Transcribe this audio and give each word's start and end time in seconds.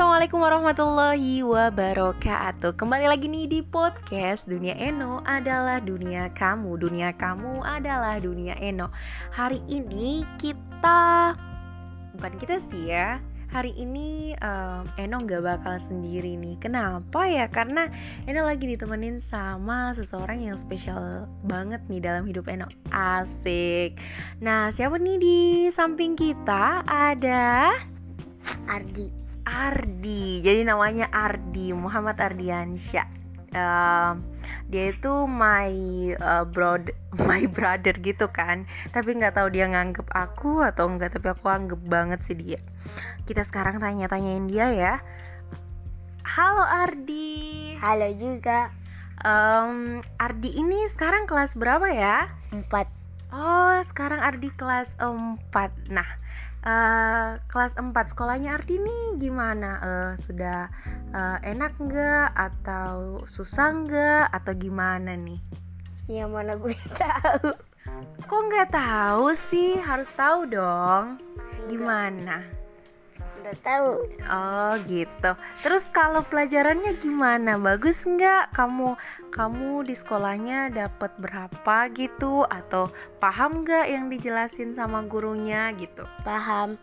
assalamualaikum 0.00 0.40
warahmatullahi 0.40 1.44
wabarakatuh. 1.44 2.72
Kembali 2.72 3.04
lagi 3.04 3.28
nih 3.28 3.44
di 3.44 3.60
podcast 3.60 4.48
Dunia 4.48 4.72
Eno 4.80 5.20
adalah 5.28 5.76
dunia 5.76 6.32
kamu, 6.32 6.80
dunia 6.80 7.12
kamu 7.12 7.60
adalah 7.60 8.16
dunia 8.16 8.56
Eno. 8.64 8.88
Hari 9.28 9.60
ini 9.68 10.24
kita 10.40 11.36
bukan 12.16 12.32
kita 12.40 12.56
sih 12.64 12.88
ya. 12.88 13.20
Hari 13.52 13.76
ini 13.76 14.32
um, 14.40 14.88
Eno 14.96 15.20
nggak 15.20 15.44
bakal 15.44 15.76
sendiri 15.76 16.32
nih. 16.32 16.56
Kenapa 16.64 17.28
ya? 17.28 17.44
Karena 17.52 17.92
Eno 18.24 18.48
lagi 18.48 18.72
ditemenin 18.72 19.20
sama 19.20 19.92
seseorang 19.92 20.40
yang 20.40 20.56
spesial 20.56 21.28
banget 21.44 21.84
nih 21.92 22.00
dalam 22.00 22.24
hidup 22.24 22.48
Eno. 22.48 22.72
Asik. 22.88 24.00
Nah, 24.40 24.72
siapa 24.72 24.96
nih 24.96 25.20
di 25.20 25.36
samping 25.68 26.16
kita? 26.16 26.88
Ada 26.88 27.76
Ardi 28.64 29.19
Ardi. 29.50 30.38
Jadi 30.46 30.62
namanya 30.62 31.10
Ardi 31.10 31.74
Muhammad 31.74 32.16
Ardiansyah. 32.22 33.18
Uh, 33.50 34.14
dia 34.70 34.94
itu 34.94 35.26
my 35.26 35.74
uh, 36.22 36.46
brother 36.46 36.94
my 37.28 37.50
brother 37.50 37.90
gitu 37.98 38.30
kan. 38.30 38.70
Tapi 38.94 39.18
nggak 39.18 39.34
tahu 39.34 39.50
dia 39.50 39.66
nganggep 39.66 40.06
aku 40.14 40.62
atau 40.62 40.86
enggak 40.86 41.18
tapi 41.18 41.34
aku 41.34 41.50
anggap 41.50 41.82
banget 41.90 42.22
sih 42.22 42.38
dia. 42.38 42.62
Kita 43.26 43.42
sekarang 43.42 43.82
tanya-tanyain 43.82 44.46
dia 44.46 44.70
ya. 44.70 44.94
Halo 46.22 46.62
Ardi. 46.62 47.74
Halo 47.82 48.14
juga. 48.14 48.70
Um, 49.20 50.00
Ardi 50.16 50.54
ini 50.54 50.86
sekarang 50.88 51.26
kelas 51.26 51.58
berapa 51.58 51.90
ya? 51.90 52.30
Empat. 52.54 52.86
Oh 53.34 53.74
sekarang 53.82 54.22
Ardi 54.22 54.54
kelas 54.54 54.94
empat. 55.02 55.74
Nah 55.90 56.06
Uh, 56.60 57.40
kelas 57.48 57.72
4 57.80 57.88
sekolahnya 58.12 58.60
Ardi 58.60 58.76
nih 58.76 59.16
gimana? 59.16 59.80
Uh, 59.80 60.12
sudah 60.20 60.68
uh, 61.16 61.40
enak 61.40 61.72
nggak 61.80 62.36
atau 62.36 63.24
susah 63.24 63.72
nggak 63.80 64.28
atau 64.28 64.52
gimana 64.52 65.16
nih? 65.16 65.40
Yang 66.04 66.30
mana 66.30 66.52
gue 66.60 66.76
tahu? 67.00 67.56
Kok 68.28 68.42
nggak 68.52 68.76
tahu 68.76 69.32
sih? 69.32 69.80
Harus 69.80 70.12
tahu 70.12 70.52
dong. 70.52 71.16
Gimana? 71.72 72.59
Udah 73.40 73.56
tahu. 73.64 74.04
Oh 74.28 74.76
gitu. 74.84 75.32
Terus 75.64 75.88
kalau 75.88 76.20
pelajarannya 76.28 77.00
gimana? 77.00 77.56
Bagus 77.56 78.04
nggak? 78.04 78.52
Kamu 78.52 79.00
kamu 79.32 79.88
di 79.88 79.96
sekolahnya 79.96 80.68
dapat 80.68 81.16
berapa 81.16 81.88
gitu? 81.96 82.44
Atau 82.52 82.92
paham 83.16 83.64
nggak 83.64 83.88
yang 83.88 84.12
dijelasin 84.12 84.76
sama 84.76 85.08
gurunya 85.08 85.72
gitu? 85.80 86.04
Paham. 86.20 86.76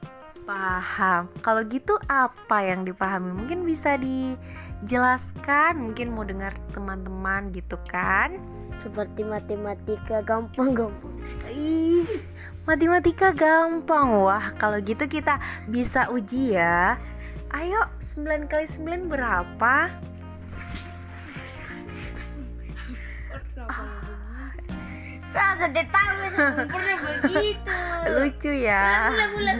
Paham. 0.49 1.29
Kalau 1.45 1.61
gitu 1.69 1.93
apa 2.09 2.65
yang 2.65 2.89
dipahami? 2.89 3.37
Mungkin 3.37 3.61
bisa 3.61 4.01
dijelaskan. 4.01 5.77
Mungkin 5.77 6.09
mau 6.09 6.25
dengar 6.25 6.57
teman-teman 6.73 7.53
gitu 7.53 7.77
kan? 7.85 8.41
Seperti 8.81 9.21
matematika 9.21 10.25
gampang-gampang. 10.25 11.13
Ih, 11.53 12.07
matematika 12.67 13.31
gampang. 13.31 14.21
Wah, 14.21 14.51
kalau 14.59 14.77
gitu 14.83 15.07
kita 15.07 15.39
bisa 15.65 16.11
uji 16.11 16.59
ya. 16.59 16.99
Ayo, 17.49 17.87
9 17.97 18.45
kali 18.45 18.67
9 18.67 19.07
berapa? 19.07 19.87
Ah, 25.37 25.53
sudah 25.59 25.85
tahu 25.85 26.17
pernah 26.67 26.97
begitu. 26.97 27.77
Lucu 28.17 28.51
ya. 28.53 29.11
Ulang, 29.13 29.33
ulang, 29.37 29.59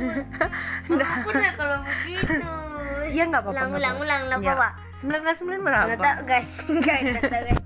ulang. 0.89 1.19
pernah 1.27 1.51
kalau 1.53 1.77
begitu. 1.83 2.33
Iya 3.07 3.23
nggak 3.29 3.41
apa-apa. 3.45 3.55
Ulang, 3.55 3.71
ulang, 3.77 3.95
ulang, 4.01 4.21
nggak 4.27 4.39
Ya. 4.41 4.53
apa-apa. 4.57 4.69
9 4.91 5.21
kali 5.21 5.35
9 5.37 5.65
berapa? 5.67 5.85
Nggak 5.87 6.01
tahu 6.01 6.19
guys, 6.25 6.51
nggak 6.65 6.97
nggak 7.03 7.23
tahu 7.29 7.43
guys. 7.45 7.61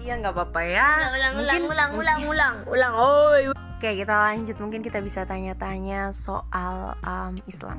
Iya 0.00 0.12
nggak 0.20 0.32
apa-apa 0.32 0.60
ya. 0.64 0.88
Ulang, 0.88 1.12
ulang, 1.12 1.32
Mungkin- 1.34 1.64
ulang, 1.64 1.90
ulang, 1.94 2.18
mungkin- 2.24 2.30
ulang, 2.32 2.54
ulang. 2.68 2.92
Oh, 2.94 3.32
Oke, 3.84 4.00
kita 4.00 4.16
lanjut. 4.16 4.56
Mungkin 4.64 4.80
kita 4.80 5.04
bisa 5.04 5.28
tanya-tanya 5.28 6.08
soal 6.16 6.96
um, 7.04 7.36
Islam. 7.44 7.76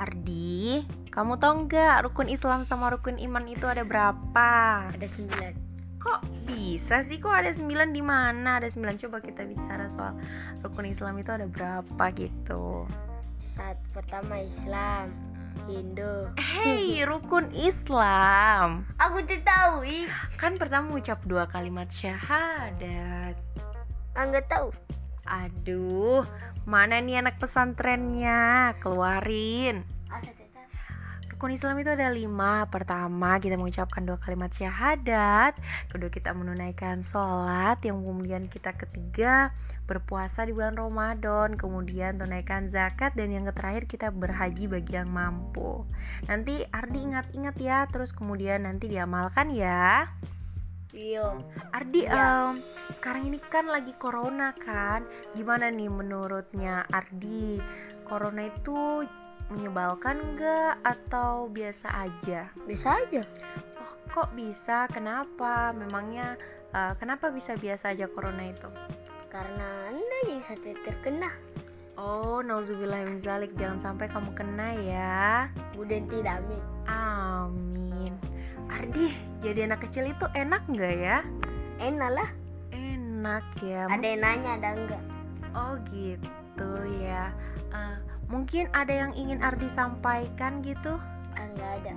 Ardi, 0.00 0.80
kamu 1.12 1.36
tahu 1.36 1.68
nggak 1.68 2.08
rukun 2.08 2.32
Islam 2.32 2.64
sama 2.64 2.88
rukun 2.88 3.20
iman 3.20 3.44
itu 3.44 3.68
ada 3.68 3.84
berapa? 3.84 4.48
ada 4.88 5.04
sembilan. 5.04 5.52
Kok 6.00 6.48
bisa 6.48 7.04
sih? 7.04 7.20
Kok 7.20 7.36
ada 7.36 7.52
9 7.52 7.92
di 7.92 8.00
mana? 8.00 8.56
Ada 8.56 8.72
9. 8.72 8.96
Coba 9.04 9.20
kita 9.20 9.44
bicara 9.44 9.92
soal 9.92 10.16
rukun 10.64 10.88
Islam 10.88 11.20
itu 11.20 11.36
ada 11.36 11.52
berapa 11.52 12.04
gitu. 12.16 12.88
Saat 13.44 13.76
pertama 13.92 14.40
Islam, 14.40 15.12
Hindu. 15.68 16.32
Hey, 16.40 17.04
rukun 17.04 17.52
Islam. 17.52 18.88
Aku 18.96 19.20
tuh 19.28 19.36
tahu. 19.44 19.84
Kan 20.40 20.56
pertama 20.56 20.96
ucap 20.96 21.20
dua 21.28 21.44
kalimat 21.44 21.92
syahadat. 21.92 23.36
Nggak 24.14 24.46
tahu. 24.50 24.68
Aduh, 25.24 26.22
mana 26.68 27.00
nih 27.02 27.20
anak 27.20 27.40
pesantrennya? 27.42 28.72
Keluarin. 28.78 29.82
Rukun 31.34 31.50
Islam 31.60 31.76
itu 31.82 31.90
ada 31.90 32.08
lima. 32.14 32.70
Pertama, 32.70 33.36
kita 33.42 33.58
mengucapkan 33.58 34.06
dua 34.06 34.22
kalimat 34.22 34.54
syahadat. 34.54 35.58
Kedua, 35.90 36.08
kita 36.08 36.30
menunaikan 36.30 37.02
sholat. 37.02 37.82
Yang 37.82 38.06
kemudian 38.06 38.42
kita 38.46 38.72
ketiga, 38.78 39.50
berpuasa 39.84 40.46
di 40.46 40.54
bulan 40.54 40.78
Ramadan. 40.78 41.58
Kemudian 41.58 42.16
tunaikan 42.16 42.70
zakat. 42.70 43.18
Dan 43.18 43.34
yang 43.34 43.50
terakhir, 43.50 43.90
kita 43.90 44.14
berhaji 44.14 44.70
bagi 44.70 44.94
yang 44.94 45.10
mampu. 45.10 45.84
Nanti 46.30 46.62
Ardi 46.70 47.12
ingat-ingat 47.12 47.56
ya. 47.58 47.90
Terus 47.90 48.14
kemudian 48.14 48.64
nanti 48.64 48.88
diamalkan 48.88 49.50
ya. 49.50 50.08
Iya. 50.94 51.42
Ardi, 51.74 52.06
Iya. 52.06 52.54
em, 52.54 52.62
sekarang 52.94 53.26
ini 53.26 53.42
kan 53.42 53.66
lagi 53.66 53.90
corona 53.98 54.54
kan? 54.54 55.02
Gimana 55.34 55.68
nih 55.68 55.90
menurutnya 55.90 56.86
Ardi? 56.94 57.58
Corona 58.06 58.46
itu 58.46 59.02
menyebalkan 59.50 60.38
nggak 60.38 60.86
atau 60.86 61.50
biasa 61.50 61.90
aja? 61.90 62.46
Bisa 62.64 63.02
aja. 63.02 63.26
Oh, 63.76 63.92
kok 64.14 64.30
bisa? 64.38 64.86
Kenapa? 64.88 65.74
Memangnya 65.74 66.38
eh, 66.70 66.94
kenapa 67.02 67.34
bisa 67.34 67.58
biasa 67.58 67.90
aja 67.92 68.06
corona 68.06 68.46
itu? 68.46 68.70
Karena 69.34 69.90
anda 69.90 70.18
jadi 70.30 70.42
satu 70.46 70.70
terkena. 70.86 71.30
Oh, 71.94 72.42
nauzubillah 72.42 73.06
min 73.06 73.18
zalik. 73.18 73.54
Jangan 73.58 73.78
sampai 73.82 74.06
kamu 74.10 74.30
kena 74.34 74.74
ya. 74.78 75.46
Tidak 75.74 76.26
amin. 76.26 76.62
Amin. 76.90 78.14
Ardi, 78.66 79.14
jadi 79.44 79.68
anak 79.68 79.84
kecil 79.84 80.08
itu 80.08 80.24
enak 80.32 80.64
nggak 80.72 80.94
ya? 80.96 81.20
Enak 81.76 82.10
lah. 82.16 82.28
Enak 82.72 83.44
ya. 83.60 83.84
Ada 83.92 84.06
yang 84.16 84.20
nanya, 84.24 84.50
ada 84.56 84.68
enggak? 84.72 85.02
Oh 85.52 85.76
gitu 85.92 86.72
ya. 87.04 87.28
Eh, 87.76 87.96
mungkin 88.32 88.72
ada 88.72 88.90
yang 88.90 89.12
ingin 89.12 89.44
Ardi 89.44 89.68
sampaikan 89.68 90.64
gitu 90.64 90.96
Ah, 91.36 91.44
enggak 91.44 91.70
ada. 91.82 91.92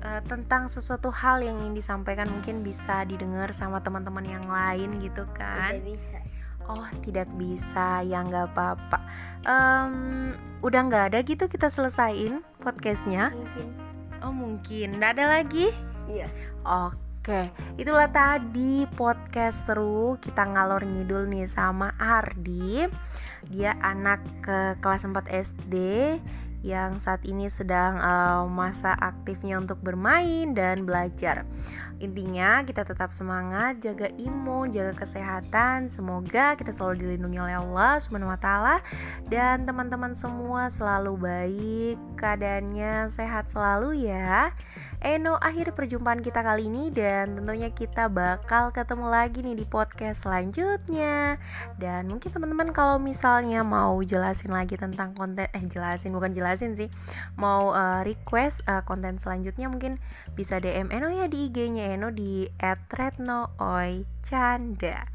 Eh, 0.00 0.20
tentang 0.32 0.72
sesuatu 0.72 1.12
hal 1.12 1.44
yang 1.44 1.60
ingin 1.60 1.76
disampaikan 1.76 2.24
mungkin 2.32 2.64
bisa 2.64 3.04
didengar 3.04 3.52
sama 3.52 3.84
teman-teman 3.84 4.24
yang 4.24 4.46
lain 4.48 4.96
gitu 5.04 5.28
kan? 5.36 5.76
Tidak 5.76 5.84
bisa. 5.84 6.18
Oh 6.70 6.86
tidak 7.02 7.26
bisa 7.34 8.00
ya 8.06 8.22
nggak 8.24 8.54
apa-apa. 8.54 8.98
Em, 9.42 9.94
udah 10.62 10.80
nggak 10.86 11.04
ada 11.12 11.18
gitu 11.26 11.50
kita 11.50 11.66
selesain 11.66 12.40
podcastnya? 12.62 13.34
Mungkin. 13.34 13.66
Oh 14.22 14.32
mungkin. 14.32 14.96
Nggak 14.96 15.18
ada 15.18 15.24
lagi? 15.40 15.74
Iya. 16.06 16.30
Oke, 16.60 17.48
itulah 17.80 18.12
tadi 18.12 18.84
podcast 18.92 19.64
seru 19.64 20.20
kita 20.20 20.44
ngalor 20.44 20.84
ngidul 20.84 21.24
nih 21.24 21.48
sama 21.48 21.96
Ardi. 21.96 22.84
Dia 23.48 23.72
anak 23.80 24.20
ke 24.44 24.76
kelas 24.84 25.08
4 25.08 25.24
SD 25.24 25.76
yang 26.60 27.00
saat 27.00 27.24
ini 27.24 27.48
sedang 27.48 27.96
eh, 27.96 28.44
masa 28.52 28.92
aktifnya 28.92 29.56
untuk 29.56 29.80
bermain 29.80 30.52
dan 30.52 30.84
belajar. 30.84 31.48
Intinya 32.00 32.64
kita 32.64 32.84
tetap 32.84 33.12
semangat, 33.12 33.80
jaga 33.80 34.08
imun, 34.20 34.72
jaga 34.72 34.96
kesehatan. 34.96 35.92
Semoga 35.92 36.56
kita 36.56 36.72
selalu 36.72 37.04
dilindungi 37.04 37.40
oleh 37.40 37.56
Allah 37.60 38.00
Subhanahu 38.00 38.32
wa 38.32 38.40
taala 38.40 38.76
dan 39.28 39.64
teman-teman 39.64 40.16
semua 40.16 40.68
selalu 40.72 41.16
baik, 41.20 41.96
keadaannya 42.20 43.08
sehat 43.12 43.52
selalu 43.52 44.08
ya. 44.08 44.52
Eno 45.00 45.40
akhir 45.40 45.72
perjumpaan 45.72 46.20
kita 46.20 46.44
kali 46.44 46.68
ini 46.68 46.92
dan 46.92 47.32
tentunya 47.32 47.72
kita 47.72 48.12
bakal 48.12 48.68
ketemu 48.68 49.08
lagi 49.08 49.40
nih 49.40 49.56
di 49.56 49.64
podcast 49.64 50.28
selanjutnya. 50.28 51.40
Dan 51.80 52.12
mungkin 52.12 52.28
teman-teman 52.28 52.76
kalau 52.76 53.00
misalnya 53.00 53.64
mau 53.64 53.96
jelasin 54.04 54.52
lagi 54.52 54.76
tentang 54.76 55.16
konten 55.16 55.48
eh 55.56 55.64
jelasin 55.64 56.12
bukan 56.12 56.36
jelasin 56.36 56.76
sih, 56.76 56.92
mau 57.40 57.72
eh, 57.72 58.12
request 58.12 58.60
eh, 58.68 58.84
konten 58.84 59.16
selanjutnya 59.16 59.72
mungkin 59.72 59.96
bisa 60.36 60.60
DM 60.60 60.92
Eno 60.92 61.08
ya 61.08 61.32
di 61.32 61.48
IG-nya 61.48 61.96
Eno 61.96 62.12
di 62.12 62.44
@retnooycanda. 62.60 65.08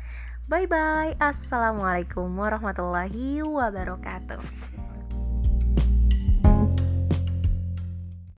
Bye 0.50 0.66
bye. 0.66 1.14
Assalamualaikum 1.22 2.34
warahmatullahi 2.34 3.46
wabarakatuh. 3.46 4.42